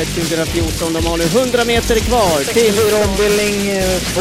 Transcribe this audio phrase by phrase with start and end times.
[0.00, 0.92] Elitloppet 2014.
[0.92, 2.74] De har nu 100 meter kvar till...
[3.04, 3.56] ombildning
[4.14, 4.20] 2.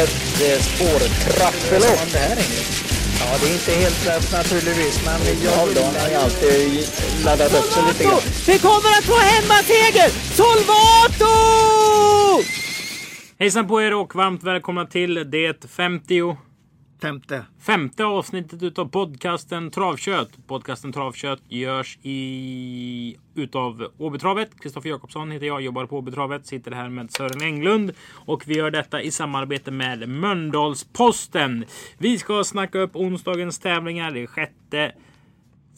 [0.00, 2.12] Ett eh, spårtrappelopp.
[2.12, 2.80] Det här är
[3.20, 5.66] Ja, det är inte helt lätt naturligtvis, men jag har
[6.10, 6.88] ju alltid
[7.24, 8.20] laddat upp sig lite grann.
[8.46, 10.08] Vi kommer att få hemmaseger!
[10.34, 11.34] Solvato!
[13.38, 16.22] Hejsan på er och varmt välkomna till det 50
[17.00, 17.44] Femte.
[17.60, 20.46] femte avsnittet utav podcasten Travkött.
[20.46, 24.60] Podcasten Travkött görs i utav Åbytravet.
[24.60, 26.46] Kristoffer Jakobsson heter jag, jobbar på Åbytravet.
[26.46, 31.64] Sitter här med Sören Englund och vi gör detta i samarbete med Mölndalsposten.
[31.98, 34.10] Vi ska snacka upp onsdagens tävlingar.
[34.10, 34.92] Det är sjätte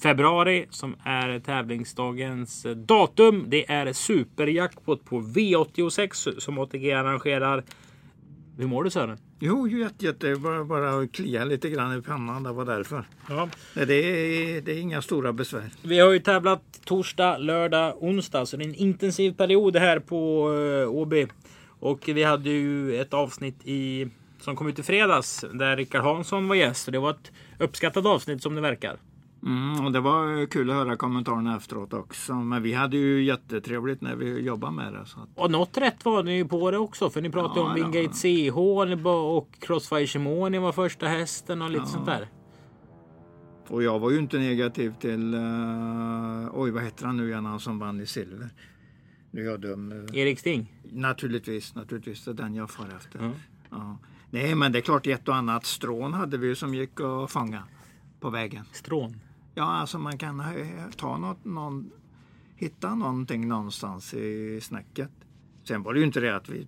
[0.03, 3.45] februari som är tävlingsdagens datum.
[3.49, 7.65] Det är superjackpot på V86 som ATG arrangerar.
[8.57, 9.19] Hur mår du Sören?
[9.39, 10.37] Jo, jätte, jätte.
[10.37, 12.43] Bara, bara klia lite grann i pannan.
[12.43, 13.05] Det var därför.
[13.29, 13.49] Ja.
[13.75, 15.71] Nej, Det är, det är inga stora besvär.
[15.83, 18.47] Vi har ju tävlat torsdag, lördag, onsdag.
[18.47, 21.15] Så det är en intensiv period här på uh, OB.
[21.69, 24.09] Och vi hade ju ett avsnitt i
[24.41, 26.89] som kom ut i fredags där Rickard Hansson var gäst.
[26.89, 28.97] Och det var ett uppskattat avsnitt som det verkar.
[29.47, 32.35] Mm, och det var kul att höra kommentarerna efteråt också.
[32.35, 35.07] Men vi hade ju jättetrevligt när vi jobbade med det.
[35.07, 37.11] Så att, Och något rätt var ni ju på det också.
[37.11, 37.89] För ni pratade Ja, om ja.
[37.89, 38.15] Wingate
[38.51, 38.57] CH
[39.09, 42.29] och Crossfire Shimoni var första hästen och lite sånt där.
[43.69, 45.35] och jag var ju inte negativ till...
[45.35, 48.51] Uh, oj, vad heter han nu igen, han som vann i silver?
[49.31, 50.09] Nu är jag dum.
[50.13, 50.73] Erik Sting.
[50.93, 52.25] Naturligtvis, naturligtvis.
[52.25, 53.23] Det är den jag far efter.
[53.25, 53.31] Ja.
[53.71, 53.99] Ja.
[54.31, 57.31] Nej, men det är klart ett och annat strån hade vi ju som gick att
[57.31, 57.63] fånga
[58.21, 58.65] på vägen.
[58.73, 59.21] Strån.
[59.55, 61.91] Ja, alltså man kan hö- ta något, någon,
[62.57, 65.11] hitta någonting någonstans i snacket.
[65.65, 66.67] Sen var det ju inte det att vi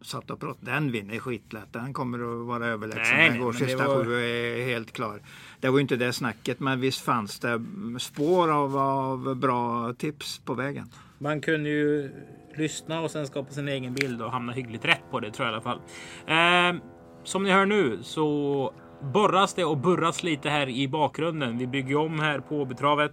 [0.00, 0.70] satt och pratade.
[0.72, 1.72] Den vinner skitlätt.
[1.72, 3.16] Den kommer att vara överlägsen.
[3.16, 5.22] Nej, Den går sista var- sju är helt klar.
[5.60, 7.62] Det var ju inte det snacket, men visst fanns det
[7.98, 10.86] spår av, av bra tips på vägen.
[11.18, 12.10] Man kunde ju
[12.56, 15.52] lyssna och sen skapa sin egen bild och hamna hyggligt rätt på det tror jag
[15.52, 15.80] i alla fall.
[16.26, 16.82] Eh,
[17.24, 21.58] som ni hör nu så borras det och burras lite här i bakgrunden.
[21.58, 23.12] Vi bygger om här på betravet.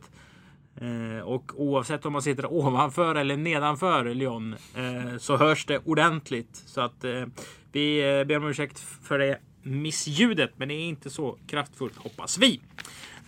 [0.82, 6.64] Eh, och oavsett om man sitter ovanför eller nedanför Lyon eh, så hörs det ordentligt.
[6.66, 7.26] Så att eh,
[7.72, 10.52] vi eh, ber om ursäkt för det missljudet.
[10.58, 12.62] Men det är inte så kraftfullt hoppas vi.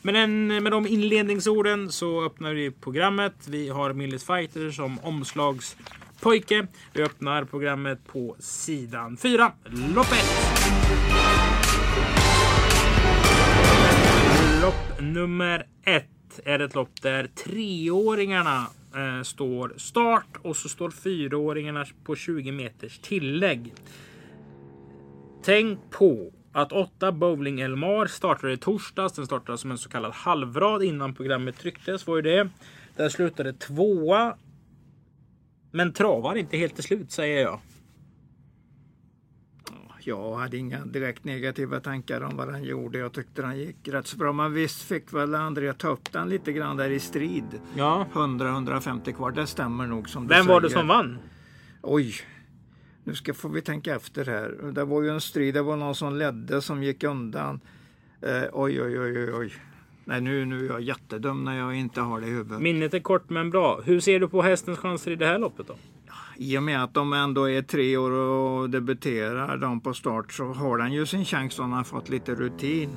[0.02, 3.34] Men en, med de inledningsorden så öppnar vi programmet.
[3.48, 6.68] Vi har Millis Fighter som omslagspojke.
[6.94, 9.52] Vi öppnar programmet på sidan 4.
[9.96, 11.71] Lopp 1.
[14.62, 21.86] Lopp nummer ett är ett lopp där treåringarna eh, står start och så står fyraåringarna
[22.04, 23.74] på 20 meters tillägg.
[25.44, 29.14] Tänk på att 8 Bowling Elmar startade i torsdags.
[29.14, 32.08] Den startade som en så kallad halvrad innan programmet trycktes.
[32.08, 32.50] Var ju det.
[32.96, 34.36] Där slutade tvåa.
[35.72, 37.60] Men travar inte helt till slut säger jag.
[40.08, 42.98] Jag hade inga direkt negativa tankar om vad han gjorde.
[42.98, 44.34] Jag tyckte han gick rätt så bra.
[44.34, 47.62] Men visst fick väl Andrea ta upp den lite grann där i strid.
[47.76, 48.08] Ja.
[48.14, 51.18] 100-150 kvar, det stämmer nog som du Vem var det som vann?
[51.82, 52.14] Oj,
[53.04, 54.72] nu ska får vi tänka efter här.
[54.72, 57.60] Det var ju en strid, det var någon som ledde som gick undan.
[58.22, 59.54] Eh, oj, oj, oj, oj, oj.
[60.06, 62.62] Nej, nu, nu är jag jättedum när jag inte har det i huvudet.
[62.62, 63.82] Minnet är kort men bra.
[63.82, 65.76] Hur ser du på hästens chanser i det här loppet då?
[66.44, 70.46] I och med att de ändå är tre år och debuterar de på start så
[70.54, 72.90] har den ju sin chans om han har fått lite rutin.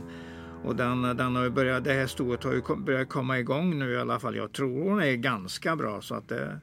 [0.65, 3.93] Och den, den har ju börjat, det här stoet har ju börjat komma igång nu
[3.93, 4.37] i alla fall.
[4.37, 6.61] Jag tror hon är ganska bra så att det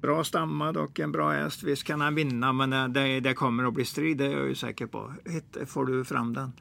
[0.00, 1.62] Bra stammad och en bra häst.
[1.62, 4.54] Visst kan han vinna men det, det, kommer att bli strid, det är jag ju
[4.54, 5.12] säker på.
[5.24, 6.52] Hitt- Får du fram den?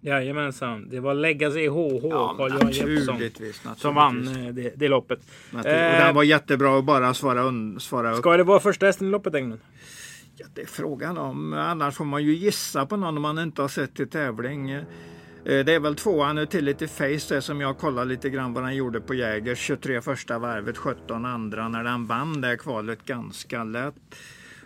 [0.00, 0.88] Jajamensan.
[0.88, 2.72] Det var Legacy HH, Ja, Carl Johan
[3.18, 5.18] Jeppsson, som vann eh, det, det loppet.
[5.52, 8.18] Och den var jättebra att bara svara, un, svara upp.
[8.18, 9.60] Ska det vara första hästen i loppet Englund?
[10.36, 11.52] Ja, det är frågan om.
[11.52, 14.70] Annars får man ju gissa på någon man inte har sett i tävling.
[14.70, 14.84] Eh,
[15.44, 19.00] Det är väl tvåan Utility Face det som jag kollar lite grann vad han gjorde
[19.00, 19.58] på Jägers.
[19.58, 23.94] 23 första varvet, 17 andra när den vann det kvalet ganska lätt.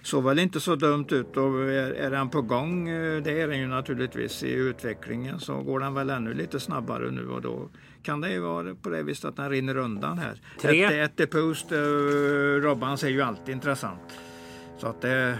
[0.05, 3.49] Såg väl inte så dumt ut och är, är den på gång, eh, det är
[3.49, 7.69] den ju naturligtvis i utvecklingen, så går den väl ännu lite snabbare nu och då
[8.03, 10.41] kan det ju vara på det viset att den rinner undan här.
[10.61, 10.85] Tre.
[10.85, 11.79] Ett, ett Post, uh,
[12.63, 14.19] Robbans är ju alltid intressant.
[14.79, 15.39] Så att det,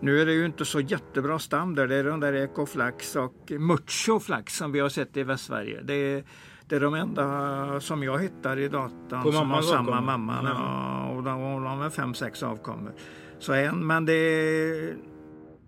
[0.00, 1.86] nu är det ju inte så jättebra stam där.
[1.86, 5.80] Det är den där Ecoflax och Mucho Flax som vi har sett i Västsverige.
[5.82, 6.24] Det är,
[6.66, 10.38] det är de enda som jag hittar i datan På som har samma mamma.
[10.42, 10.50] Ja.
[10.50, 12.92] Ja, och de, de är fem, sex avkommor.
[13.38, 14.94] Så en, men det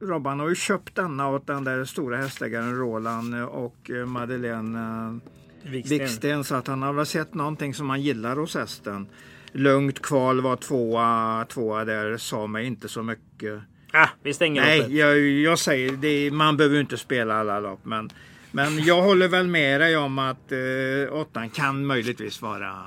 [0.01, 5.71] Robban har ju köpt denna åt den där stora hästägaren Roland och eh, Madeleine eh,
[5.71, 5.99] Viksten.
[5.99, 9.07] Viksten så att han har väl sett någonting som han gillar hos hästen.
[9.53, 13.61] Lugnt kval var tvåa, tvåa där, sa mig inte så mycket.
[13.93, 17.81] Ah, vi stänger Nej, jag, jag säger det, man behöver inte spela alla lopp.
[17.83, 18.11] Men,
[18.51, 22.85] men jag håller väl med dig om att eh, åttan kan möjligtvis vara,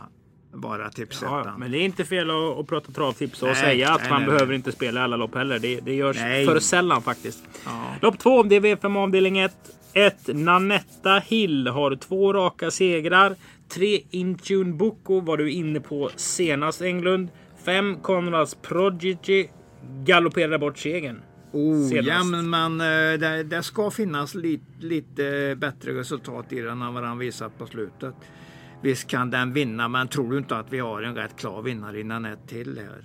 [0.54, 1.44] vara tipsettan.
[1.46, 4.10] Ja, men det är inte fel att, att prata travtips och Nej, säga att nej,
[4.10, 5.60] man nej, behöver inte spela alla lopp heller.
[5.60, 7.44] Det, det görs för sällan faktiskt.
[7.66, 7.96] Ja.
[8.02, 9.54] Lopp två, det är V5 avdelning 1.
[9.94, 10.16] 1.
[10.28, 13.36] Nanetta Hill har två raka segrar.
[13.70, 14.02] 3.
[14.10, 17.30] Intune Boko var du inne på senast Englund.
[17.66, 17.96] 5.
[18.02, 19.48] Conrads Prodigy
[20.06, 21.22] galopperade bort segern.
[21.52, 22.08] Oh, senast.
[22.08, 26.94] ja, men man, eh, det, det ska finnas lite, lite bättre resultat i den än
[26.94, 28.16] vad han visat på slutet.
[28.84, 32.00] Visst kan den vinna, men tror du inte att vi har en rätt klar vinnare
[32.00, 33.04] innan ett till här?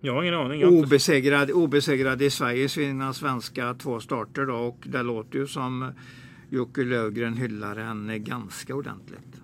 [0.00, 0.64] Jag har ingen aning.
[0.64, 5.92] Obesegrad, obesegrad i Sverige sina svenska två starter då och det låter ju som
[6.50, 9.40] Jocke Lövgren hyllar henne ganska ordentligt.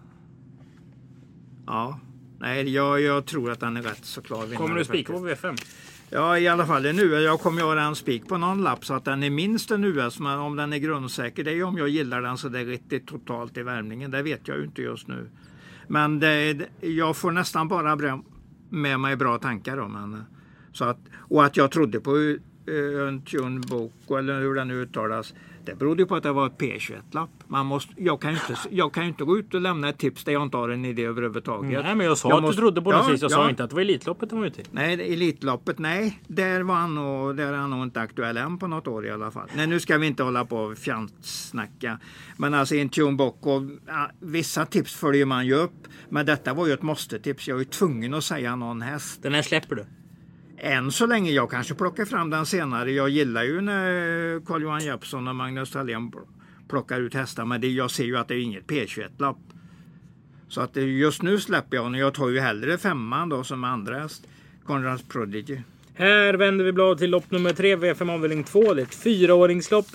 [1.67, 2.01] Ja,
[2.39, 4.57] nej, jag, jag tror att han är rätt så klar vinnare.
[4.57, 5.45] Kommer du spika på faktiskt.
[5.45, 5.96] V5?
[6.11, 7.25] Ja, i alla fall en US.
[7.25, 10.21] Jag kommer göra en spik på någon lapp så att den är minst en US.
[10.21, 12.65] Men om den är grundsäker, det är ju om jag gillar den så det är
[12.65, 14.11] riktigt totalt i värmningen.
[14.11, 15.29] Det vet jag ju inte just nu.
[15.89, 18.23] Men det, jag får nästan bara bra-
[18.71, 20.25] med mig bra tankar om henne.
[20.73, 24.75] Så att, och att jag trodde på eh, en Tune Boko, eller hur den nu
[24.75, 25.35] uttalas.
[25.67, 27.31] Det berodde ju på att det var ett P21-lapp.
[27.47, 30.25] Man måste, jag, kan inte, jag kan ju inte gå ut och lämna ett tips
[30.25, 31.85] där jag inte har en idé överhuvudtaget.
[31.85, 33.23] Nej, men jag sa Jag att måste- du trodde på Ja, sist.
[33.23, 33.35] Jag ja.
[33.37, 34.65] sa inte att det var Elitloppet den var ute i.
[34.71, 36.21] Nej, det- Elitloppet, nej.
[36.27, 39.11] Där, var han nog, där är han nog inte aktuell än på något år i
[39.11, 39.49] alla fall.
[39.57, 41.99] Nej, nu ska vi inte hålla på och fjantsnacka.
[42.37, 45.87] Men alltså i en Tune Bocco, ja, vissa tips följer man ju upp.
[46.09, 47.49] Men detta var ju ett måste-tips.
[47.49, 49.23] Jag är ju tvungen att säga någon häst.
[49.23, 49.85] Den här släpper du.
[50.59, 52.93] Än så länge, jag kanske plockar fram den senare.
[52.93, 56.13] Jag gillar ju när Carl-Johan Jeppsson och Magnus Thalén
[56.69, 57.45] plockar ut hästar.
[57.45, 59.39] Men det, jag ser ju att det är inget P21-lopp.
[60.49, 62.01] Så att just nu släpper jag honom.
[62.01, 64.27] Jag tar ju hellre femman då som andra häst.
[64.67, 65.59] Conrads Prodigy.
[65.95, 68.75] Här vänder vi blad till lopp nummer tre, V5 avdelning 2.
[68.75, 69.87] Det är ett fyraåringslopp.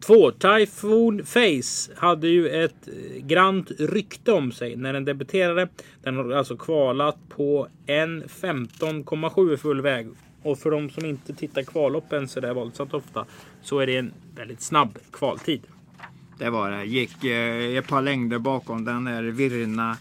[0.00, 5.68] Två, Typhoon Face hade ju ett eh, grant rykte om sig när den debuterade.
[6.02, 10.08] Den har alltså kvalat på 1.15,7 i full väg.
[10.42, 13.26] Och för de som inte tittar kvalloppen så där våldsamt ofta
[13.62, 15.62] så är det en väldigt snabb kvaltid.
[16.38, 16.84] Det var det.
[16.84, 19.96] Gick eh, ett par längder bakom den där Virna,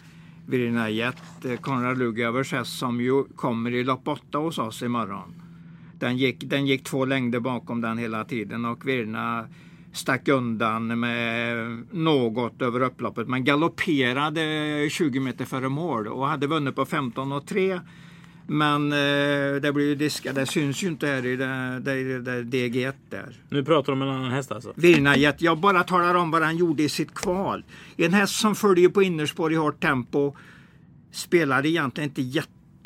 [0.47, 5.33] Virna Jet, eh, Konrad Lugavers häst som ju kommer i lopp 8 hos oss imorgon.
[5.99, 9.47] Den gick, den gick två längder bakom den hela tiden och Virna
[9.95, 11.57] stack undan med
[11.91, 17.47] något över upploppet men galopperade 20 meter före mål och hade vunnit på 15 och
[17.47, 17.79] 3.
[18.47, 20.35] Men eh, det blir ju diskat.
[20.35, 23.35] Det syns ju inte här i det, det, det, det DG1 där.
[23.49, 24.73] Nu pratar de om en annan häst alltså.
[24.75, 27.63] Virnajet, jag bara talar om vad han gjorde i sitt kval.
[27.97, 30.35] En häst som följer på innerspår i hårt tempo
[31.11, 32.21] spelade egentligen inte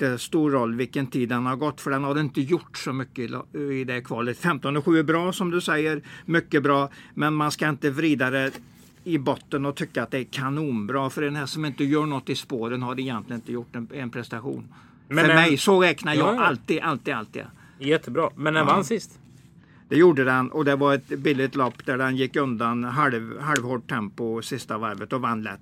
[0.01, 3.31] jättestor roll vilken tid den har gått för den har inte gjort så mycket
[3.71, 4.37] i det kvalet.
[4.37, 8.29] 15 och 7 är bra som du säger, mycket bra, men man ska inte vrida
[8.29, 8.51] det
[9.03, 12.29] i botten och tycka att det är kanonbra för en häst som inte gör något
[12.29, 14.67] i spåren har egentligen inte gjort en, en prestation.
[15.07, 16.43] Men för en- mig, så räknar jag Ja, ja.
[16.45, 17.43] alltid, alltid, alltid.
[17.79, 18.29] Jättebra.
[18.35, 18.73] Men den Ja.
[18.73, 19.19] vann sist.
[19.89, 23.89] Det gjorde den och det var ett billigt lopp där den gick undan halv, halvhårt
[23.89, 25.59] tempo sista varvet och vann lätt.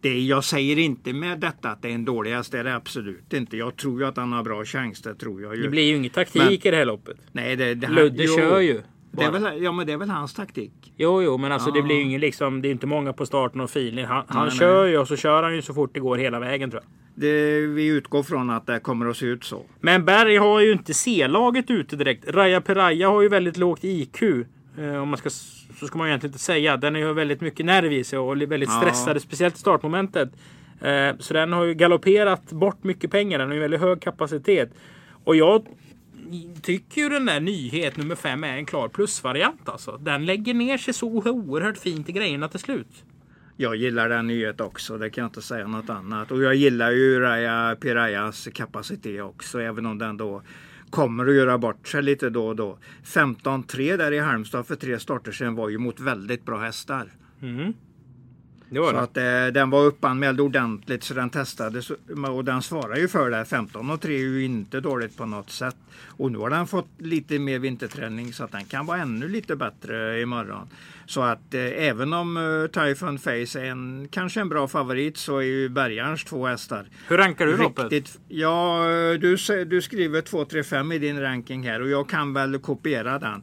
[0.00, 2.74] Det, jag säger inte med detta att det är en dålig häst, det är det
[2.74, 3.56] absolut inte.
[3.56, 5.62] Jag tror ju att han har bra chans, det tror jag ju.
[5.62, 7.16] Det blir ju inget taktik Men- i det här loppet.
[7.32, 8.82] Nej, det, det, Ludde jo, kör ju.
[9.12, 10.92] Det är väl, ja, men det är väl hans taktik.
[10.96, 11.84] Jo, jo, men alltså det Ja.
[11.84, 12.62] blir ju ingen liksom.
[12.62, 14.04] Det är inte många på starten och feeling.
[14.04, 14.90] Han, han Nej, kör nej.
[14.92, 16.90] ju och så kör han ju så fort det går hela vägen tror jag.
[17.14, 19.62] Det, vi utgår från att det kommer att se ut så.
[19.80, 22.28] Men Berg har ju inte C-laget ute direkt.
[22.28, 24.22] Raja Peraya har ju väldigt lågt IQ.
[24.22, 25.30] Eh, om man ska,
[25.80, 26.76] så ska man egentligen inte säga.
[26.76, 28.80] Den har ju väldigt mycket nerv i sig och är väldigt Ja.
[28.80, 29.22] stressad.
[29.22, 30.30] Speciellt i startmomentet.
[30.80, 33.38] Eh, så den har ju galopperat bort mycket pengar.
[33.38, 34.70] Den har ju väldigt hög kapacitet.
[35.24, 35.66] Och jag
[36.62, 39.96] tycker ju den där nyhet nummer fem är en klar plusvariant alltså.
[39.96, 43.04] Den lägger ner sig så oerhört fint i grejerna till slut.
[43.56, 46.30] Jag gillar den nyhet också, det kan jag inte säga något annat.
[46.30, 50.42] Och jag gillar ju Raya Pirayas kapacitet också, även om den då
[50.90, 52.78] kommer att göra bort sig lite då och då.
[53.04, 57.12] 15-3 där i Halmstad för tre starter sedan var ju mot väldigt bra hästar.
[57.42, 57.72] Mm.
[58.72, 59.00] Det var Så det.
[59.02, 59.16] att
[59.48, 61.90] eh, den var uppanmäld ordentligt så den testades
[62.34, 63.44] och den svarar ju för det.
[63.44, 65.76] 15 och 3 är ju inte dåligt på något sätt.
[66.06, 69.56] Och nu har den fått lite mer vinterträning så att den kan vara ännu lite
[69.56, 70.68] bättre imorgon.
[71.06, 75.36] Så att eh, även om eh, Typhon Face är en, kanske en bra favorit så
[75.38, 78.18] är ju Bergarns två hästar Hur rankar du loppet?
[78.28, 78.84] Ja,
[79.20, 83.42] du, sä- du skriver 2-3-5 i din ranking här och jag kan väl kopiera den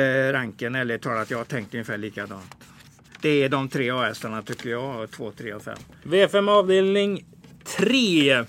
[0.00, 1.30] eh, ranken eller talat.
[1.30, 2.56] Jag har tänkt ungefär likadant.
[3.24, 5.78] Det är de tre A-hästarna tycker jag, 2, 3 och 5.
[6.02, 7.24] V5 avdelning
[7.78, 8.44] 3.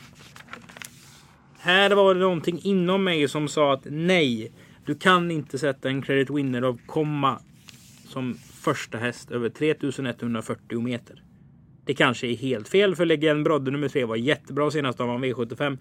[1.59, 4.51] Här var det någonting inom mig som sa att nej,
[4.85, 7.39] du kan inte sätta en Credit Winner av komma
[8.07, 11.23] som första häst över 3140 meter.
[11.85, 15.23] Det kanske är helt fel för Legend Brodde nummer tre var jättebra senast av han
[15.23, 15.77] V75.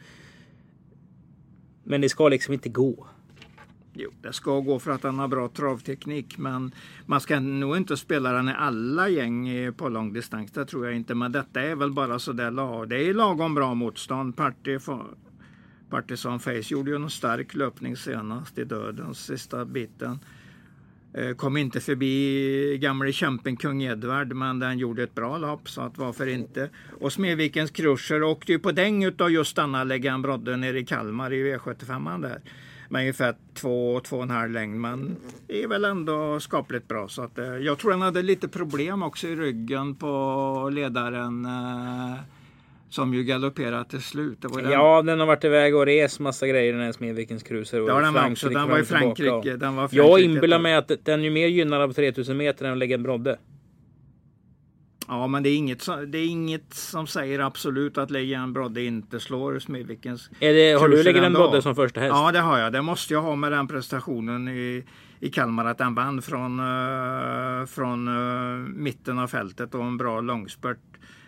[1.85, 3.07] Men det ska liksom inte gå.
[3.97, 6.73] Jo, det ska gå för att han har bra travteknik, men
[7.07, 10.53] man ska nog inte spela den i alla gäng på på långdistans.
[10.53, 12.87] Det tror jag inte, men detta är väl bara så där.
[12.87, 14.37] Det är lagom bra motstånd.
[14.37, 14.79] Party,
[15.91, 20.19] Partisan Face gjorde ju en stark löpning senast i dödens sista biten.
[21.15, 25.81] Eh, kom inte förbi gamle kämpen kung Edvard, men den gjorde ett bra lopp, så
[25.81, 26.71] att varför inte?
[27.01, 31.33] Och Smedvikens Kruscher åkte ju på däng av just denna Legend Brodde nere i Kalmar
[31.33, 32.41] i V75 där
[32.89, 34.81] med ungefär två, två och en halv längd.
[34.81, 35.17] Men
[35.49, 37.09] är väl ändå skapligt bra.
[37.09, 42.19] Så att, eh, jag tror han hade lite problem också i ryggen på ledaren eh,
[42.95, 44.39] som ju galopperade till slut.
[44.41, 44.71] Den...
[44.71, 47.79] Ja, den har varit iväg och rest massa grejer den här Smedvikens Cruiser.
[47.79, 48.49] ja, den var också.
[48.49, 49.57] Den var i Frankrike.
[49.57, 49.97] Den var Frankrike.
[49.97, 53.03] Jag inbillar mig att den är mer gynnad av 3000 meter än att lägga en
[53.03, 53.39] brodde.
[55.09, 59.21] Ja, men det är, inget, det är inget som säger absolut att Lejan Brodde inte
[59.21, 62.13] slår Smedvikens Har du Lejan Brodde som första häst?
[62.15, 62.73] Ja, det har jag.
[62.73, 64.85] Det måste jag ha med den prestationen i,
[65.21, 65.65] i Kalmar.
[65.65, 70.79] Att den vann från, uh, från uh, mitten av fältet och en bra långspurt.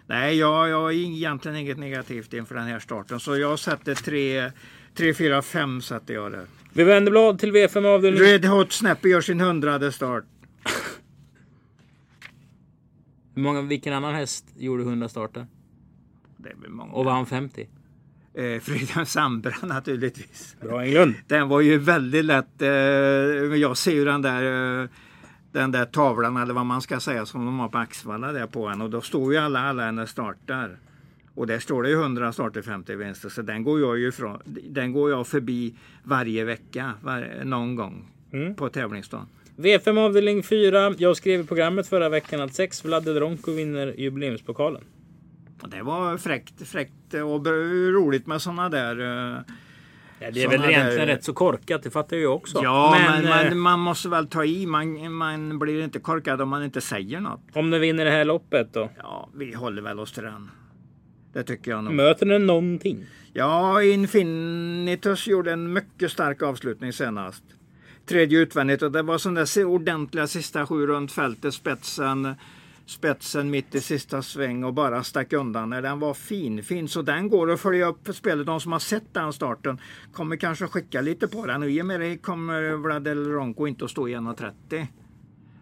[0.06, 3.20] Nej, jag, jag har egentligen inget negativt inför den här starten.
[3.20, 4.52] Så jag sätter 3,
[4.94, 6.46] 3 4, 5 sätter jag det.
[6.72, 8.22] Vi vänder blad till V5 avdelning.
[8.22, 10.24] Red Hot Snappy gör sin hundrade start.
[13.36, 15.46] Hur många, vilken annan häst gjorde 100 starter?
[16.36, 16.92] Det är väl många.
[16.92, 17.68] Och vann 50?
[18.34, 20.56] Eh, Frida Sambra naturligtvis.
[20.60, 21.14] Bra Englund.
[21.26, 22.62] Den var ju väldigt lätt.
[22.62, 24.88] Eh, jag ser ju den där eh,
[25.52, 28.66] den där tavlan eller vad man ska säga som de har på Axvalla där på
[28.66, 30.78] en och då står ju alla, alla hennes startar.
[31.34, 34.38] Och där står det ju 100 starter 50 vinster så den går jag ju ifrån,
[34.70, 38.54] den går jag förbi varje vecka, var, någon gång mm.
[38.54, 39.26] på tävlingsdagen.
[39.56, 40.94] V5 avdelning 4.
[40.98, 44.84] Jag skrev i programmet förra veckan att 6 Vlade Dronko vinner jubileumspokalen.
[45.64, 49.38] Det var fräckt, fräckt och roligt med sådana där uh,
[50.18, 51.14] Ja, det är väl egentligen där...
[51.14, 52.60] rätt så korkat, det fattar jag också.
[52.62, 54.66] Ja, men, men man, eh, man, måste väl ta i.
[54.66, 57.40] Man, man blir inte korkad om man inte säger något.
[57.52, 58.90] Om den vinner det här loppet då?
[58.98, 60.50] Ja, vi håller väl oss till den.
[61.32, 61.94] Det tycker jag nog.
[61.94, 63.04] Möter den någonting?
[63.32, 67.44] Ja, Infinitus gjorde en mycket stark avslutning senast
[68.06, 72.34] tredje utvändigt och det var sån där ordentliga sista sju runt fältet, spetsen,
[72.86, 76.88] spetsen mitt i sista sväng och bara stack undan när den var fin, fin.
[76.88, 78.46] Så den går att följa upp för spelet.
[78.46, 79.78] De som har sett den starten
[80.12, 83.84] kommer kanske skicka lite på den och i och med det kommer Vladel Ronko inte
[83.84, 84.86] att stå i 1.30.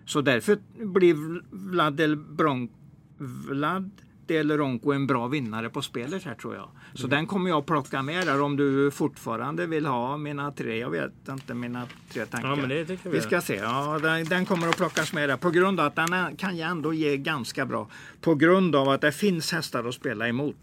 [0.07, 2.75] Så därför blir Vladel Bronco
[3.19, 3.91] Vlad
[4.29, 6.69] Del Ronco en bra vinnare på spelet här tror jag.
[6.95, 7.11] Så mm.
[7.11, 10.79] den kommer jag plocka med där om du fortfarande vill ha mina tre.
[10.79, 12.49] Jag vet inte mina tre tankar.
[12.49, 13.17] Ja, men det tycker vi.
[13.17, 13.55] vi ska se.
[13.55, 16.71] Ja, den, den, kommer att plockas med där på grund av att den kan jag
[16.71, 17.89] ändå ge ganska bra.
[18.21, 20.57] På grund av att det finns hästar att spela emot.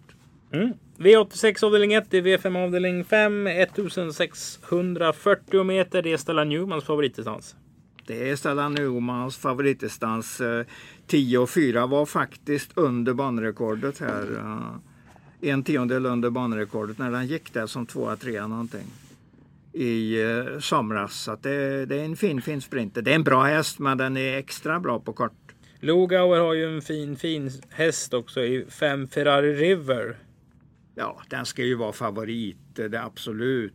[0.51, 0.74] Mm.
[0.98, 3.48] V86 avdelning 1 i V5 avdelning 5.
[3.48, 6.01] 1640 meter.
[6.01, 7.56] Det är Stella Newmans favoritdistans.
[8.05, 10.41] Det är Stellan Newmans favoritdistans.
[11.12, 14.38] 10 och 4 var faktiskt under banrekordet här.
[15.41, 18.88] Eh, en tiondel under banrekordet när den gick där som tvåa, trea någonting.
[19.74, 21.22] I eh, somras.
[21.22, 23.01] Så det, det, är en fin, fin sprinter.
[23.01, 25.53] Det är en bra häst men den är extra bra på kort.
[25.79, 30.15] Logauer har ju en fin, fin häst också i 5 Ferrari River.
[30.96, 32.58] Ja, den ska ju vara favorit.
[32.74, 33.74] Det absolut.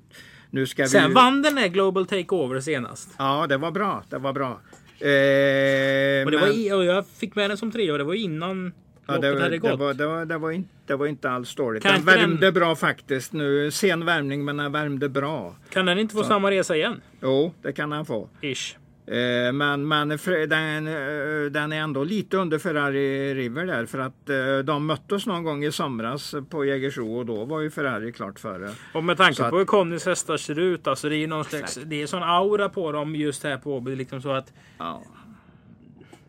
[0.56, 1.14] Nu ska Sen vi...
[1.14, 3.08] vann den här Global Takeover senast.
[3.18, 4.04] Ja, det var bra.
[4.08, 4.46] Det var bra.
[4.46, 5.06] Eh,
[6.24, 6.40] och, det men...
[6.40, 8.72] var, och jag fick med den som tre och det var innan
[9.06, 9.70] ja, det, gått.
[9.70, 11.82] Det var, det, var, det, var inte, det var inte alls dåligt.
[11.82, 12.54] Kan den värmde den...
[12.54, 13.70] bra faktiskt nu.
[13.70, 15.56] Sen värmning men den värmde bra.
[15.70, 16.28] Kan den inte få Så.
[16.28, 17.00] samma resa igen?
[17.22, 18.28] Jo, det kan den få.
[18.40, 18.76] Ish.
[19.06, 20.08] Eh, men, men
[20.48, 25.26] den, eh, den är ändå lite under Ferrari River där för att eh, de möttes
[25.26, 28.70] någon gång i somras på Jägersro och då var ju Ferrari klart före.
[28.94, 31.78] Och med tanke så på hur Connys hästar ser ut, alltså det är någon slags,
[31.84, 35.02] det är sån aura på dem just här på Åby, liksom så att ja.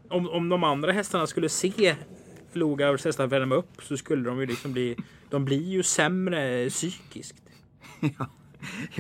[0.09, 1.95] om, om de andra hästarna skulle se
[2.53, 4.95] Flogaurs hästar värma upp så skulle de ju liksom bli,
[5.29, 7.43] de blir ju sämre psykiskt.
[8.19, 8.27] ja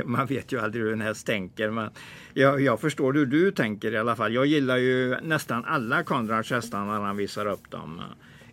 [0.05, 1.69] man vet ju aldrig hur en häst tänker.
[1.69, 1.89] Men
[2.33, 4.33] jag, jag förstår hur du tänker i alla fall.
[4.33, 8.01] Jag gillar ju nästan alla Konrads hästar när han visar upp dem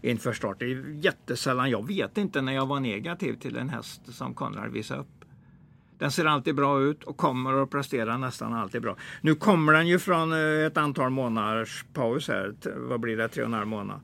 [0.02, 0.56] inför start.
[0.58, 4.72] Det är jättesällan, jag vet inte när jag var negativ till en häst som Konrad
[4.72, 5.23] visade upp.
[6.04, 8.96] Den ser alltid bra ut och kommer att prestera nästan alltid bra.
[9.20, 12.54] Nu kommer den ju från eh, ett antal månaders paus här.
[12.76, 13.28] Vad blir det?
[13.28, 14.00] Tre och en halv månad.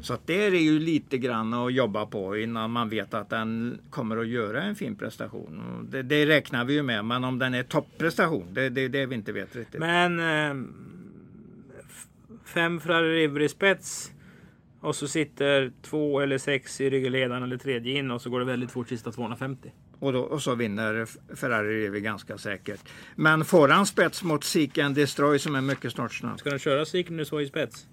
[0.00, 3.78] Så att det är ju lite grann att jobba på innan man vet att den
[3.90, 5.88] kommer att göra en fin prestation.
[5.90, 9.14] Det, det räknar vi ju med, men om den är topprestation, det, det, det vi
[9.14, 9.80] inte vet riktigt.
[9.80, 10.64] Men eh,
[12.44, 14.12] fem Ferrari River i spets.
[14.80, 18.46] Och så sitter två eller sex i ryggledaren eller tredje in och så går det
[18.46, 19.72] väldigt fort sista 250.
[19.98, 22.80] Och, då, och så vinner Ferrari Rivi ganska säkert.
[23.14, 26.38] Men får han spets mot Seek and Destroy som är mycket snart snabb.
[26.38, 27.86] Ska den köra Seek nu så i spets?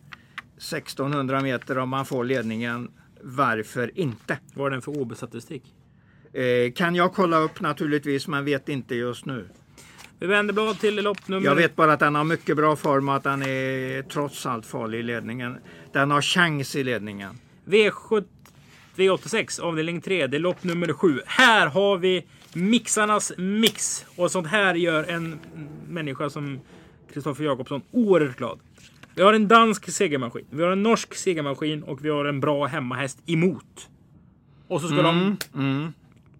[0.57, 2.91] 1600 meter om man får ledningen.
[3.21, 4.37] Varför inte?
[4.53, 5.63] Vad är den för OB-statistik?
[6.33, 9.49] Eh, kan jag kolla upp naturligtvis, men vet inte just nu.
[10.19, 11.45] Vi vänder blad till loppnummer...
[11.45, 14.65] Jag vet bara att den har mycket bra form och att den är trots allt
[14.65, 15.57] farlig i ledningen.
[15.93, 17.37] Den har chans i ledningen.
[17.65, 18.23] V7,
[18.95, 21.21] V86 avdelning 3, det är lopp nummer 7.
[21.25, 24.05] Här har vi mixarnas mix.
[24.15, 25.39] Och sånt här gör en
[25.87, 26.59] människa som
[27.13, 28.59] Kristoffer Jakobsson oerhört glad.
[29.15, 32.65] Vi har en dansk segermaskin, vi har en norsk segermaskin och vi har en bra
[32.65, 33.89] hemmahäst emot.
[34.67, 35.37] Och så ska de...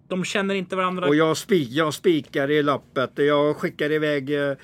[0.08, 1.08] De känner inte varandra.
[1.08, 3.10] Och jag, spik, jag spikar i loppet.
[3.14, 4.56] Jag skickar iväg eh,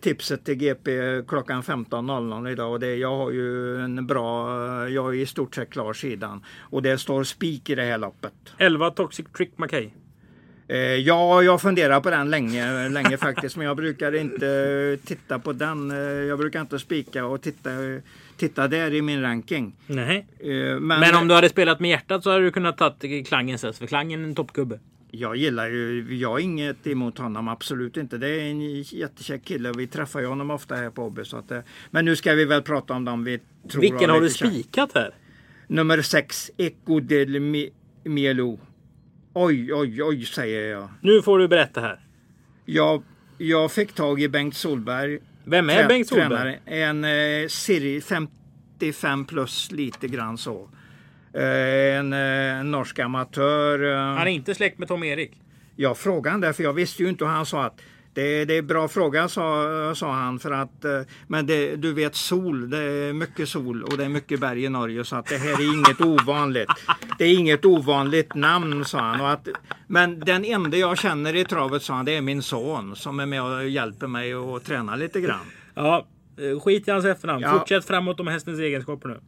[0.00, 0.90] tipset till GP
[1.28, 2.72] klockan 15.00 idag.
[2.72, 4.48] Och det, jag har ju en bra,
[4.84, 6.44] eh, jag är i stort sett klar sidan.
[6.60, 8.32] Och det står spik i det här loppet.
[8.58, 9.90] 11 Toxic Trick McKay.
[10.68, 13.56] Eh, ja, jag funderar på den länge, länge faktiskt.
[13.56, 15.90] Men jag brukar inte titta på den.
[15.90, 17.70] Eh, Jag brukar inte spika och titta,
[18.36, 19.76] titta där i min ranking.
[19.86, 20.26] Nej.
[20.40, 23.58] Eh, Men om du hade spelat med hjärtat så hade du kunnat tagit Klangen.
[23.58, 24.78] För Klangen är en toppgubbe.
[25.12, 28.18] Jag gillar ju, jag har inget emot honom, absolut inte.
[28.18, 31.22] Det är en jättekäck kille och vi träffar ju honom ofta här på Åby.
[31.48, 33.40] Det- men nu ska vi väl prata om dem vi
[33.70, 35.14] tror Vilken har du spikat här?
[35.66, 37.70] Nummer 6, Eco del Mi-
[38.04, 38.58] Mielo.
[39.32, 40.88] Oj, oj, oj, säger jag.
[41.00, 42.00] Nu får du berätta här.
[42.64, 43.02] Jag,
[43.38, 45.18] jag fick tag i Bengt Solberg.
[45.44, 46.28] Vem är Bengt Solberg?
[46.28, 46.58] tränare.
[46.64, 47.04] En
[47.42, 50.68] eh, serie 55 plus, lite grann så.
[51.34, 53.92] Eh, en eh, norsk amatör.
[53.92, 55.32] eh, Han är inte släkt med Tom Erik.
[55.76, 57.80] Jag frågade han det, för jag visste ju inte och han sa att
[58.14, 60.38] det, det är bra fråga, sa, sa han.
[60.38, 60.84] För att,
[61.26, 64.68] men det, du vet sol, det är mycket sol och det är mycket berg i
[64.68, 66.70] Norge så att det här är inget ovanligt.
[67.18, 69.20] Det är inget ovanligt namn, sa han.
[69.20, 69.48] Och att,
[69.86, 73.26] men den enda jag känner i travet, sa han, det är min son som är
[73.26, 75.46] med och hjälper mig att träna lite grann.
[75.74, 76.06] Ja,
[76.64, 77.42] skit i hans efternamn.
[77.42, 77.58] Ja.
[77.58, 79.20] Fortsätt framåt om hästens egenskaper nu.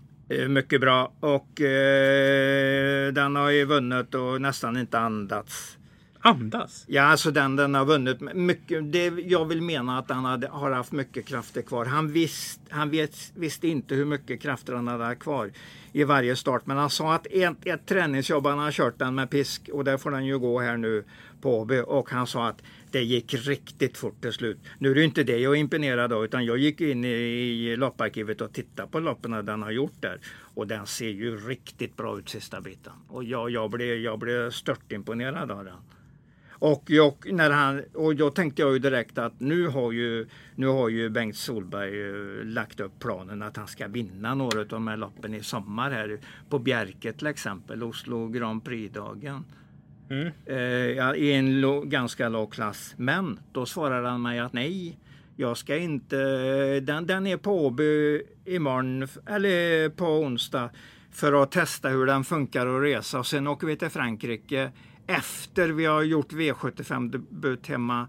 [0.48, 5.78] Mycket bra och eh, den har ju vunnit och nästan inte andats.
[6.24, 6.84] Andas.
[6.88, 8.92] Ja, alltså den, den har vunnit mycket.
[8.92, 11.84] Det, jag vill mena att han hade, har haft mycket krafter kvar.
[11.84, 15.52] Han, visst, han vet, visste inte hur mycket krafter han hade kvar
[15.92, 16.66] i varje start.
[16.66, 19.98] Men han sa att ett, ett träningsjobb han har kört den med pisk och där
[19.98, 21.04] får den ju gå här nu
[21.40, 21.80] på Åby.
[21.86, 24.58] Och han sa att det gick riktigt fort till slut.
[24.78, 27.76] Nu är det inte det jag är imponerad av utan jag gick in i, i
[27.76, 30.20] lopparkivet och tittade på loppen den har gjort där.
[30.54, 32.92] Och den ser ju riktigt bra ut sista biten.
[33.08, 35.76] Och jag, jag blev, jag blev stört imponerad av den.
[36.64, 40.66] Och, jag, när han, och då tänkte jag ju direkt att nu har ju, nu
[40.66, 44.88] har ju Bengt Solberg eh, lagt upp planen att han ska vinna några av de
[44.88, 49.44] här loppen i sommar här på Bjerke till exempel, Oslo Grand Prix-dagen.
[50.10, 50.32] Mm.
[50.46, 52.94] Eh, I en lo, ganska låg klass.
[52.96, 54.98] Men då svarade han mig att nej,
[55.36, 56.16] jag ska inte,
[56.80, 60.70] den, den är på Åby imorgon, eller på onsdag
[61.12, 64.70] för att testa hur den funkar att resa och sen åker vi till Frankrike
[65.12, 68.08] efter vi har gjort V75-debut hemma,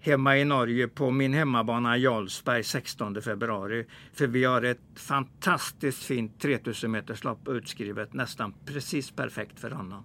[0.00, 3.86] hemma i Norge på min hemmabana Jarlsberg 16 februari.
[4.12, 10.04] För vi har ett fantastiskt fint 3000-meterslopp utskrivet, nästan precis perfekt för honom.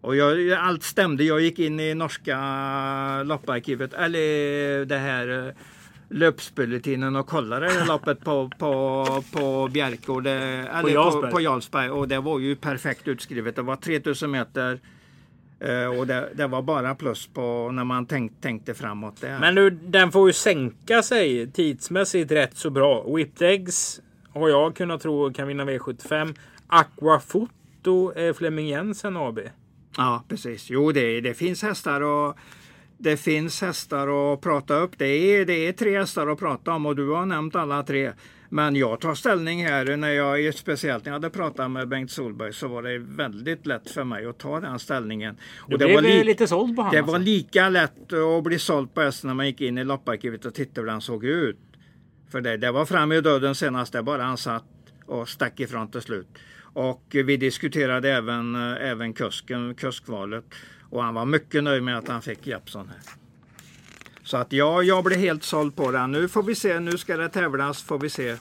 [0.00, 1.24] Och jag, allt stämde.
[1.24, 2.36] Jag gick in i norska
[3.22, 5.54] lopparkivet, eller det här eh,
[6.08, 11.30] löpsbulletinen och kollade det loppet på, på, på Bjerke och det, eller Jarlsberg.
[11.30, 11.90] på, på Jarlsberg.
[11.90, 13.56] Och det var ju perfekt utskrivet.
[13.56, 14.80] Det var 3000 meter
[15.60, 19.38] eh, och det, det var bara plus på när man tänk, tänkte framåt där.
[19.38, 23.14] Men nu, den får ju sänka sig tidsmässigt rätt så bra.
[23.16, 24.00] Whipped Eggs
[24.32, 26.34] har jag kunnat tro kan vinna V75.
[26.66, 29.40] Aquafoto är Flemming Jensen AB.
[29.96, 30.70] Ja, precis.
[30.70, 32.36] Jo, det, det finns hästar och
[33.04, 34.98] det finns hästar att prata upp.
[34.98, 38.12] Det är, det är tre hästar att prata om och du har nämnt alla tre.
[38.48, 42.52] Men jag tar ställning här när jag, speciellt när jag hade pratat med Bengt Solberg
[42.52, 45.36] så var det väldigt lätt för mig att ta den ställningen.
[45.68, 46.92] Du Och blev var li- lite såld på honom.
[46.92, 47.12] det alltså.
[47.12, 50.54] var lika lätt att bli såld på hästen när man gick in i lopparkivet och
[50.54, 51.58] tittade hur den såg ut.
[52.30, 54.64] För det, det var fram i döden senast, det bara han satt
[55.06, 56.28] och stack ifrån till slut.
[56.62, 60.44] Och vi diskuterade även, eh, även kusken, kuskvalet.
[60.94, 62.98] Och han var mycket nöjd med att han fick Jeppson här.
[64.22, 66.12] Så att ja, jag blev helt såld på den.
[66.12, 68.36] Nu får vi se, nu ska det tävlas får vi se.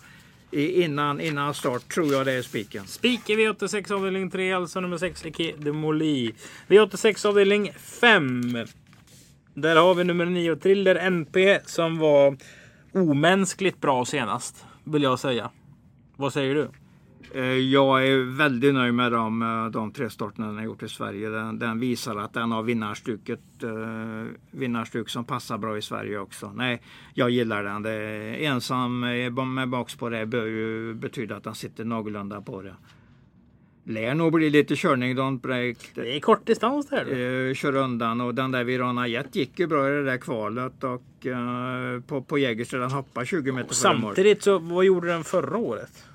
[0.51, 2.87] I, innan, innan start tror jag det är spiken.
[2.87, 6.33] Spik i V86 avdelning 3, alltså nummer 6, Liki de Moli.
[6.67, 8.65] V86 avdelning 5.
[9.53, 12.37] Där har vi nummer 9, Triller NP, som var
[12.91, 15.49] omänskligt bra senast, vill jag säga.
[16.15, 16.69] Vad säger du?
[17.33, 20.89] Eh, Jag är väldigt nöjd med de, eh, de tre starterna den har gjort i
[20.89, 21.29] Sverige.
[21.29, 23.39] Den, den visar att den har vinnarstuket.
[23.63, 26.51] Eh, vinnarstuk som passar bra i Sverige också.
[26.55, 26.81] Nej,
[27.13, 27.83] jag gillar den.
[27.83, 27.95] Det
[28.45, 28.99] ensam
[29.53, 32.75] med bakspår det bör ju betyda att den sitter någorlunda på det.
[33.85, 35.77] Lär nog bli lite körning, don't break.
[35.93, 37.53] Det är kort distans där.
[37.53, 41.03] kör undan och den där Virana Jet gick ju bra i det där kvalet och
[42.07, 43.73] på, på Jägerström den hoppade 20 meter mål.
[43.73, 46.05] Samtidigt så, vad gjorde den förra året?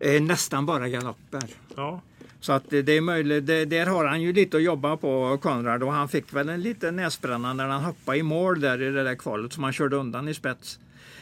[0.00, 1.44] Eh, nästan bara galopper.
[1.76, 2.00] Ja.
[2.40, 5.82] Så att det är möjligt, det, där har han ju lite att jobba på Konrad
[5.82, 9.04] och han fick väl en liten näsbränna när han hoppade i mål där i det
[9.04, 10.78] där kvalet som han körde undan i spets.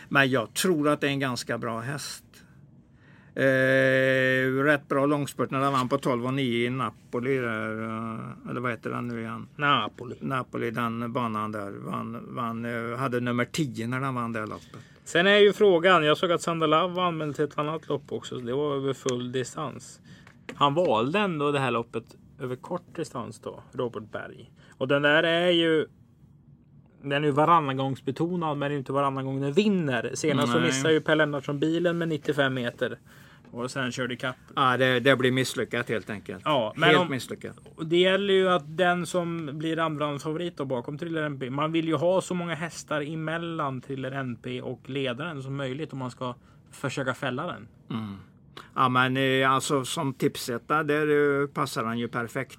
[0.09, 2.25] Men jag tror att det är en ganska bra häst.
[3.37, 7.37] Eh, rätt bra långspurt när han vann på 12 och 9 i Napoli.
[7.39, 9.49] Där, eh, eller vad heter den nu igen?
[9.57, 10.17] Napoli.
[10.21, 11.71] Napoli, den banan där.
[11.71, 14.94] Vann, vann, eh, hade nummer 10 när han vann det loppet.
[15.05, 18.39] Sen är ju frågan, jag såg att Sandalav var anmäld till ett annat lopp också,
[18.39, 20.01] så det var över full distans.
[20.55, 22.05] Han valde ändå det här loppet
[22.41, 24.51] över kort distans då, Robert Berg.
[24.79, 25.87] Och den där är ju
[27.03, 30.11] den är ju varannangångsbetonad, men det är inte varannan gång den vinner.
[30.15, 32.99] Senast så missade ju Per Lennartsson bilen med 95 meter.
[33.55, 34.37] Och sen körde ikapp.
[34.57, 36.43] Ja, det, det blir misslyckat helt enkelt.
[36.45, 37.57] Ja, men helt om- misslyckat.
[37.83, 41.51] Det gäller ju att den som blir andrahandsfavorit då bakom Thriller NP.
[41.51, 45.99] Man vill ju ha så många hästar emellan Thriller NP och ledaren som möjligt om
[45.99, 46.35] man ska
[46.73, 47.69] försöka fälla den.
[48.75, 52.59] Ja men eh, alltså som tipsetta där eh, passar han ju perfekt.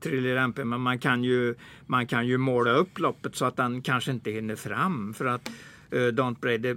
[0.00, 1.54] Thriller MP men man kan ju
[1.86, 5.48] man kan ju måla upp loppet så att den kanske inte hinner fram för att
[5.90, 6.76] eh, Don't the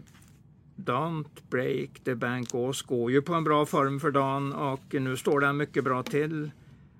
[0.86, 5.18] Don't break the bank Ås går ju på en bra form för dagen och nu
[5.18, 6.52] står den mycket bra till.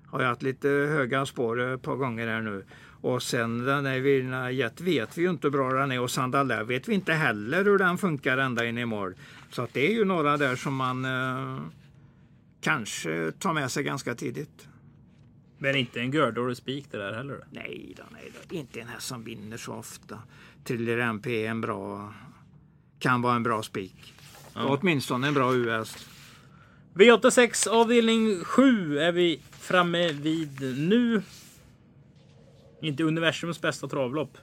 [0.06, 2.64] Har jag haft lite höga spår ett par gånger här nu.
[3.00, 6.10] Och sen den där Virna Jet vet vi ju inte hur bra den är och
[6.10, 9.14] Sandalär vet vi inte heller hur den funkar ända in i mål.
[9.50, 11.60] Så att det är ju några där som man eh,
[12.60, 14.68] kanske tar med sig ganska tidigt.
[15.58, 17.44] Men inte en Gördor spik det där heller.
[17.50, 18.56] Nej då, nej då.
[18.56, 20.18] Inte en här som vinner så ofta.
[20.64, 22.14] Thriller MP är en bra,
[23.00, 24.14] kan vara en bra spik.
[24.54, 26.06] Åtminstone en bra US.
[26.94, 31.22] V86 avdelning 7 är vi framme vid nu.
[32.82, 34.38] Inte universums bästa travlopp.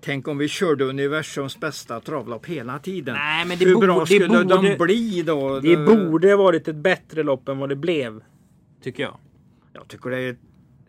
[0.00, 3.14] Tänk om vi körde universums bästa travlopp hela tiden.
[3.14, 5.60] Nej, men det Hur borde- bra det skulle borde- de bli då?
[5.60, 8.20] Det borde varit ett bättre lopp än vad det blev.
[8.82, 9.16] Tycker jag.
[9.72, 10.36] Jag tycker det är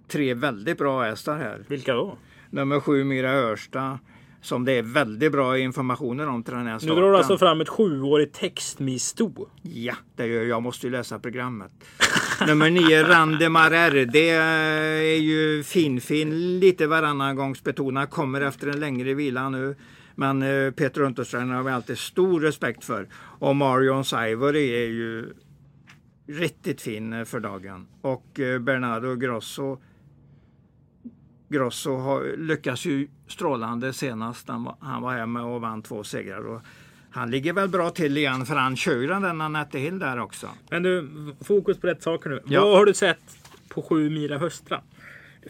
[0.08, 1.64] tre väldigt bra hästar här.
[1.68, 2.18] Vilka då?
[2.50, 4.00] Nummer sju Mira Örsta.
[4.46, 6.96] Som det är väldigt bra informationer om till den här Nu starten.
[6.96, 9.48] drar du alltså fram ett sjuårigt textmisto.
[9.62, 10.48] Ja, det gör jag.
[10.48, 11.72] Jag måste ju läsa programmet.
[12.48, 18.10] Nummer nio, Randemar Det är ju fin-fin, lite varannan gångs betonad.
[18.10, 19.76] Kommer efter en längre vila nu.
[20.16, 23.08] Men eh, Peter Untersteiner har vi alltid stor respekt för.
[23.16, 25.34] Och Marion Ivory är ju
[26.28, 27.88] riktigt fin eh, för dagen.
[28.02, 29.78] Och eh, Bernardo Grosso
[31.50, 34.50] Grosso har, lyckas ju strålande senast.
[34.50, 36.62] Han var, han var här med och vann två segrar.
[37.12, 40.20] Han ligger väl bra till igen för han kör ju den där Nanette Hill där
[40.20, 40.50] också.
[40.70, 41.10] Men du,
[41.42, 42.42] fokus på rätt saker nu.
[42.46, 42.66] Ja.
[42.66, 43.38] Vad har du sett
[43.70, 44.82] på sju Mira Höstra?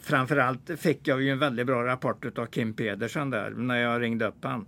[0.02, 4.26] Framförallt fick jag ju en väldigt bra rapport av Kim Pedersen där när jag ringde
[4.26, 4.66] upp han.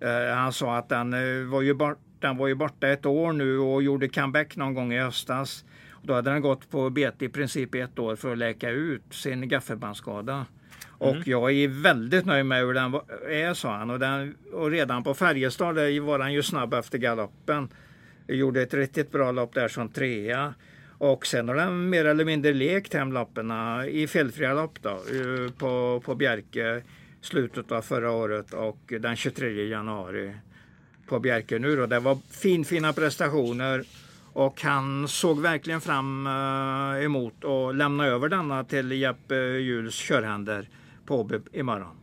[0.00, 3.32] Eh, han sa att den, eh, var ju bort, den var ju borta ett år
[3.32, 5.64] nu och gjorde comeback någon gång i höstas.
[6.02, 9.48] Då hade den gått på bete i princip ett år för att läka ut sin
[9.48, 10.46] gaffelbandsskada.
[10.86, 12.94] Och jag är väldigt nöjd med hur den
[13.28, 13.90] är, sa han.
[13.90, 17.68] Och, den, och redan på Färjestad där var han ju snabb efter galoppen.
[18.26, 20.54] Gjorde ett riktigt bra lopp där som trea.
[20.98, 23.52] Och sen har den mer eller mindre lekt hem loppen
[23.88, 26.82] i felfria lopp då, eh, på, på Bjerke
[27.20, 30.34] slutet av förra året och den 23 januari
[31.06, 31.86] på Bjerke nu då.
[31.86, 33.84] Det var fin, fina prestationer
[34.32, 40.68] och han såg verkligen fram eh, emot att lämna över denna till Jeppe Juhls körhänder
[41.06, 41.96] på Åby imorgon.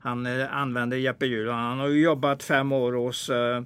[0.00, 3.62] Han eh, använder Jeppe Juhl och han har ju jobbat fem år hos eh,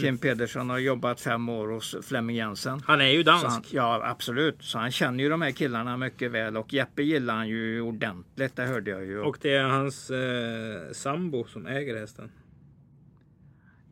[0.00, 2.82] Kim Pedersen har jobbat fem år hos Flemming Jensen.
[2.86, 3.46] Han är ju dansk.
[3.46, 7.34] han, ja absolut, så han känner ju de här killarna mycket väl och Jeppe gillar
[7.34, 9.20] han ju ordentligt, det hörde jag ju.
[9.20, 12.30] Och det är hans eh, sambo som äger hästen.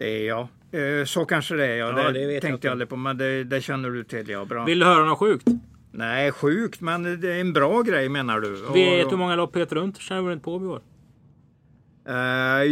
[0.03, 0.49] Det är jag.
[1.01, 2.03] Eh, Så kanske det är, ja.
[2.03, 4.45] Ja, det, det tänkte jag aldrig på, men det, det känner du till, ja.
[4.45, 4.65] Bra.
[4.65, 5.47] Vill du höra något sjukt?
[5.91, 8.51] Nej, sjukt, men det är en bra grej menar du?
[8.51, 10.81] Vet du hur många lopp Peter Runt vunnit på i år?
[12.09, 12.15] Eh,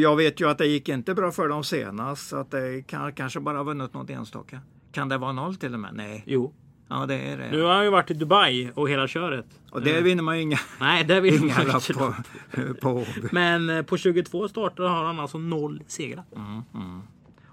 [0.01, 3.13] jag vet ju att det gick inte bra för dem senast, så att det kan,
[3.13, 4.61] kanske bara vunnit något enstaka.
[4.93, 5.91] Kan det vara noll till och med?
[5.95, 6.23] Nej.
[6.27, 6.55] Jo.
[6.89, 7.51] Ja, det är det.
[7.51, 9.47] Nu har ju varit i Dubai och hela köret.
[9.71, 12.15] Och där vinner man ju inga, Nej, det vill inga man på,
[12.81, 13.29] på Åby.
[13.33, 16.25] Men eh, på 22 starter har han alltså noll segrar.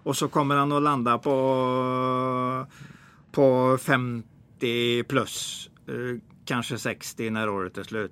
[0.07, 2.65] Och så kommer han att landa på,
[3.31, 5.69] på 50 plus.
[5.87, 5.93] eh,
[6.45, 8.11] Kanske 60 när året är slut.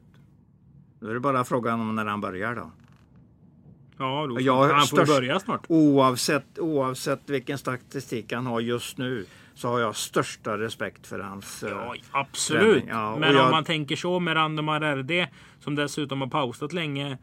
[0.99, 2.71] Då är det bara frågan om när han börjar då.
[3.97, 5.65] Ja, då, Jag han får störst- börja snart.
[5.67, 11.63] Oavsett, oavsett vilken statistik han har just nu så har jag största respekt för hans...
[11.63, 12.83] eh, Ja, absolut.
[12.87, 15.27] Ja, Men jag- om man tänker så med Random RD
[15.59, 17.17] som dessutom har pausat länge.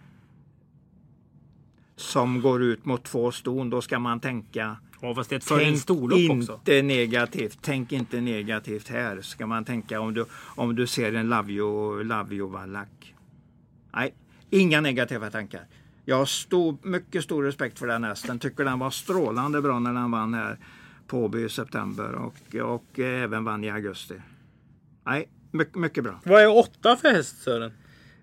[2.03, 5.45] Som går ut mot två ston, då ska man tänka Ja, fast det är ett
[5.45, 6.73] för en Tänk storlopp inte också.
[6.83, 7.59] negativt.
[7.63, 9.21] Tänk inte negativt här.
[9.21, 10.25] Ska man tänka om du,
[10.57, 13.15] om du ser en Lavio, Lavio Vallack.
[13.95, 14.15] Nej,
[14.51, 15.67] inga negativa tankar.
[16.05, 18.39] Jag har stor, mycket stor respekt för den hästen.
[18.39, 20.59] Tycker den var strålande bra när den vann här
[21.07, 24.15] på Åby i september och, och även vann i augusti.
[25.05, 26.21] Nej, mycket, mycket bra.
[26.25, 27.73] Vad är åtta för häst Sören?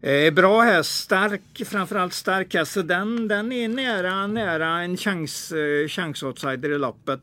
[0.01, 2.71] Eh, bra häst, stark, framförallt stark häst.
[2.71, 7.19] Så den, den är nära, nära en chans, eh, chansoutsider i loppet.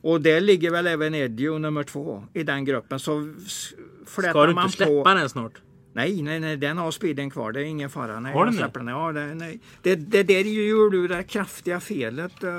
[0.00, 2.98] Och det ligger väl även Edio nummer två i den gruppen.
[2.98, 3.34] Så
[4.06, 5.14] flätar Ska du man inte släppa på...
[5.14, 5.52] den snart?
[5.96, 7.52] Nej, nej, nej, den har speeden kvar.
[7.52, 8.20] Det är ingen fara.
[8.20, 8.88] Nej, Har den släpper den.
[8.88, 9.60] Ja, det, nej.
[9.82, 12.44] Det, det där gör du det kraftiga felet.
[12.44, 12.50] Eh,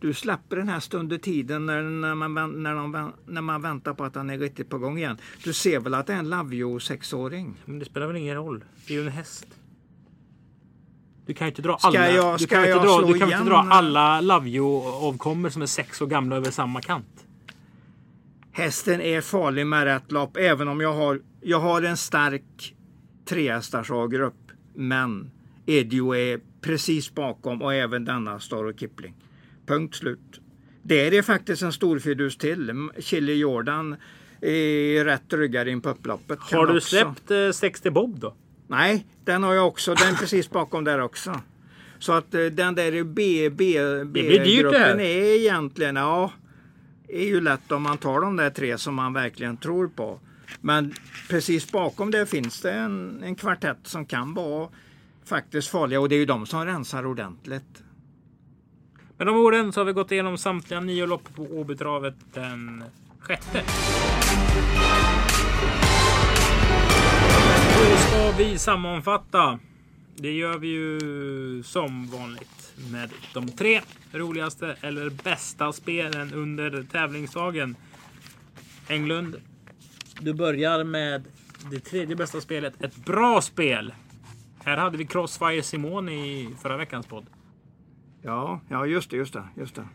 [0.00, 4.04] Du släpper den här under tiden när, när, man, när, de, när man väntar på
[4.04, 5.16] att den är riktigt på gång igen.
[5.44, 7.54] Du ser väl att det är en Lavio sexåring?
[7.64, 8.64] Men det spelar väl ingen roll?
[8.86, 9.46] Det är ju en häst.
[11.26, 13.56] Du kan ju inte dra alla, jag- du kan inte dra, du kan inte dra
[13.70, 17.24] alla Lavio-avkommor som är sex år gamla över samma kant.
[18.58, 22.74] Hästen är farlig med rätt lopp, även om jag har, jag har en stark
[23.24, 24.34] trehästars A-grupp.
[24.74, 25.30] Men
[25.66, 29.14] Edio är precis bakom och även denna Star och Kipling.
[29.66, 30.40] Punkt slut.
[30.82, 32.88] Det är faktiskt en storfidus till.
[32.98, 33.96] Chili Jordan
[34.40, 36.38] är rätt ryggare in på upploppet.
[36.40, 38.34] Har du också- släppt eh, 60 Bob då?
[38.66, 39.94] Nej, den har jag också.
[39.94, 41.40] Den är precis bakom där också.
[41.98, 43.78] Så att eh, den där B, B.
[44.04, 46.32] B-gruppen är egentligen, ja,
[47.08, 50.20] är ju lätt om man tar de där tre som man verkligen tror på.
[50.60, 50.94] Men
[51.28, 54.68] precis bakom det finns det en, en kvartett som kan vara
[55.24, 57.82] faktiskt farliga och det är ju de som rensar ordentligt.
[59.16, 62.84] Med de orden så har vi gått igenom samtliga nio lopp på Åbytravet den
[63.20, 63.62] sjätte.
[67.78, 69.58] Då ska vi sammanfatta.
[70.20, 73.80] Det gör vi ju som vanligt med de tre
[74.12, 77.76] roligaste eller bästa spelen under tävlingsdagen.
[78.88, 79.36] Englund,
[80.20, 81.24] du börjar med
[81.70, 82.82] det tredje bästa spelet.
[82.82, 83.94] Ett bra spel.
[84.64, 87.26] Här hade vi Crossfire Simone i förra veckans podd.
[88.22, 89.88] Ja, ja just det, just det, just det.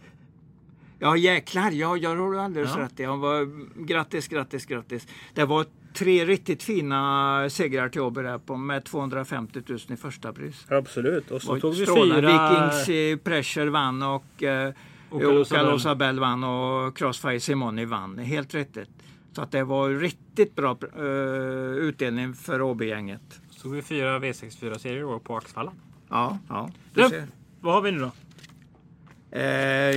[0.99, 2.81] Ja jäklar, ja, jag har alldeles Ja.
[2.81, 3.07] rätt.
[3.07, 3.45] Var,
[3.85, 5.07] grattis, grattis, grattis.
[5.33, 10.33] Det var tre riktigt fina segrar till Åby där på med 250 000 i första
[10.33, 10.65] pris.
[10.69, 11.31] Absolut.
[11.31, 12.21] Och så Och tog vi strålande.
[12.29, 12.49] fyra...
[12.49, 14.73] Vikings eh, Pressure vann och eh,
[15.97, 18.17] Bell vann och Crossfire Simoni vann.
[18.19, 18.89] Helt riktigt.
[19.35, 21.03] Så att det var riktigt bra eh,
[21.77, 23.41] utdelning för Åby-gänget.
[23.49, 25.71] Så tog vi fyra V64-serier på Axfalla.
[26.09, 26.69] Ja, ja.
[26.93, 27.27] Du Du, ser.
[27.61, 28.11] vad har vi nu då?
[29.35, 29.41] Eh,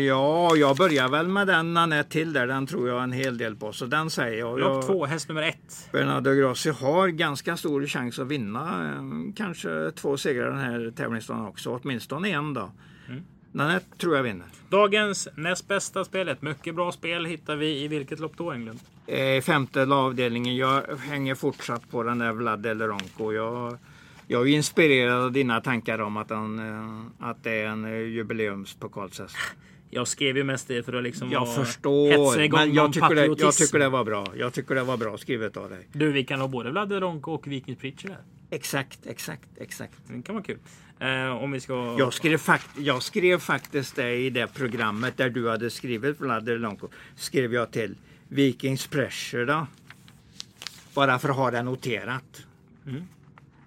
[0.04, 2.46] ja, jag börjar väl med den Nanette till där.
[2.46, 3.72] Den tror jag en hel del på.
[3.72, 4.58] Så den säger jag.
[4.60, 5.88] Lopp två, häst nummer ett.
[5.92, 8.92] Bernardo Grossi har ganska stor chans att vinna.
[8.94, 11.80] eh, Kanske två segrar den här tävlingsdagen också.
[11.82, 12.70] Åtminstone en då.
[13.08, 13.22] Mm.
[13.52, 14.46] Nanette tror jag vinner.
[14.68, 16.28] Dagens näst bästa spel.
[16.28, 18.80] Ett mycket bra spel hittar vi i vilket lopp då Englund?
[19.06, 20.56] Eh, femte avdelningen.
[20.56, 23.32] Jag hänger fortsatt på den där Vlad Eleronko.
[23.32, 23.78] Jag,
[24.26, 27.98] jag är inspirerad av dina tankar om att, han, eh, att det är en eh,
[27.98, 29.36] jubileumspokalshäst.
[29.90, 33.26] Jag skrev ju mest det för att liksom Jag förstår, igång men jag tycker, det,
[33.26, 34.26] jag tycker det var bra.
[34.36, 35.88] Jag tycker det var bra skrivet av dig.
[35.92, 38.18] Du, vi kan ha både Vlad Ronko och Vikings Pritcher där.
[38.50, 39.94] Exakt, exakt, exakt.
[40.06, 40.58] Det kan vara kul.
[40.98, 41.96] Eh, om vi ska...
[41.98, 46.48] Jag skrev, fakt jag skrev faktiskt det i det programmet där du hade skrivit Vlad
[46.48, 46.88] Eleronko.
[47.16, 47.94] Skrev jag till
[48.28, 49.66] Vikings Pressure då.
[50.94, 52.46] Bara för att ha det noterat.
[52.86, 53.02] Mm.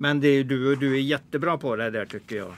[0.01, 2.53] Men det, du, du är jättebra på det där tycker jag.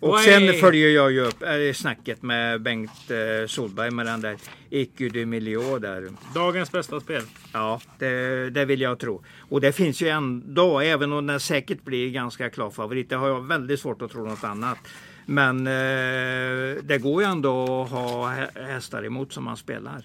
[0.00, 4.06] Och Vad sen är- följer jag ju upp äh, snacket med Bengt eh, Solberg med
[4.06, 4.36] den där
[4.70, 6.08] Ecu de Milio där.
[6.34, 7.22] Dagens bästa spel.
[7.52, 9.22] Ja, det, det vill jag tro.
[9.48, 13.28] Och det finns ju ändå, även om den säkert blir ganska klar favorit, det har
[13.28, 14.78] jag väldigt svårt att tro något annat.
[15.26, 19.96] Men eh, det går ju ändå att ha hä- hästar emot som man spelar.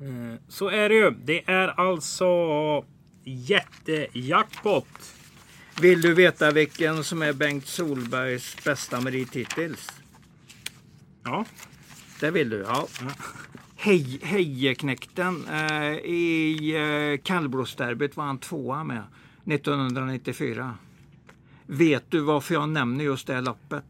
[0.00, 1.10] Eh, Så är det ju.
[1.24, 2.26] Det är alltså
[3.24, 4.86] jättejackpot.
[5.80, 9.88] Vill du veta vilken som är Bengt Solbergs bästa merit hittills?
[11.24, 11.44] Ja,
[12.20, 12.56] Det vill du?
[12.56, 12.88] Ja.
[13.76, 19.02] Hej, Hejeknäkten eh, i eh, kallblodsderbyt var han tvåa med
[19.46, 20.74] 1994.
[21.66, 23.84] Vet du varför jag nämner just det loppet?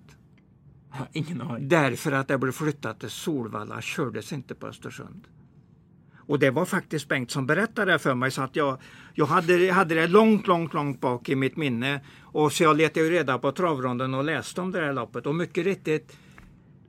[1.13, 1.69] ingen aning.
[1.69, 5.29] Därför att det blev flyttat till Solvalla, kördes inte på Östersund.
[6.27, 8.79] Och det var faktiskt Bengt som berättade det för mig så att jag,
[9.15, 12.01] jag hade, hade det långt, långt, långt bak i mitt minne.
[12.23, 15.27] Och så jag letade ju reda på travronden och läste om det här loppet.
[15.27, 16.17] Och mycket riktigt,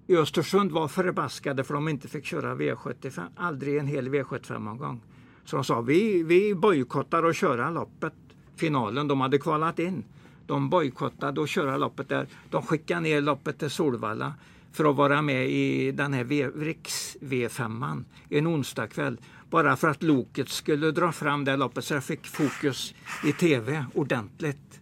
[0.08, 5.02] i Östersund var förbaskade för de inte fick köra V75, aldrig en hel V75-omgång.
[5.46, 8.13] Så de sa vi, vi bojkottar att köra loppet,
[8.56, 9.08] finalen.
[9.08, 10.04] De hade kvalat in.
[10.48, 12.28] De bojkottade att köra loppet där.
[12.50, 14.34] De skickade ner loppet till Solvalla
[14.73, 19.17] för att vara med i den här riks V5 en onsdagkväll.
[19.49, 23.86] Bara för att Loket skulle dra fram det loppet så jag fick fokus i tv
[23.93, 24.79] ordentligt.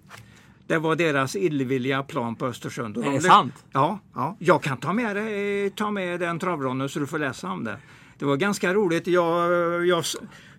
[0.67, 2.97] Det var deras illvilliga plan på Östersund.
[2.97, 3.65] Och Är de det sant?
[3.71, 7.51] Ja, ja, jag kan ta med, det, ta med den travronden så du får läsa
[7.51, 7.77] om det.
[8.21, 9.07] Det var ganska roligt.
[9.07, 10.03] Jag, jag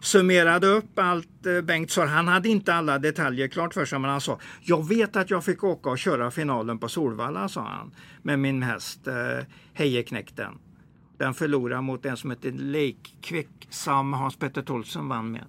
[0.00, 2.04] summerade upp allt eh, Bengt sa.
[2.04, 5.44] Han hade inte alla detaljer klart för sig men han sa Jag vet att jag
[5.44, 7.94] fick åka och köra finalen på Solvalla sa han.
[8.22, 10.58] Med min häst eh, Hejeknäkten.
[11.18, 15.44] Den förlorade mot en som heter Lake som Hans Petter Tolsen vann med.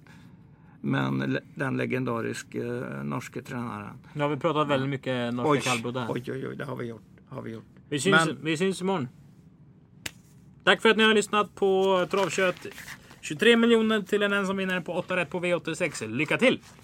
[0.80, 3.98] Men den legendariske eh, norske tränaren.
[4.12, 6.06] Nu har vi pratat väldigt mycket norska kallblod här.
[6.10, 7.02] oj, oj, oj, det har vi gjort.
[7.28, 7.64] Har vi gjort.
[7.88, 9.08] Vi syns, Men- vi syns imorgon.
[10.64, 12.66] Tack för att ni har lyssnat på Travkött.
[13.20, 16.16] 23 miljoner till en ensam vinnare på 8 rätt på V86.
[16.16, 16.60] Lycka till!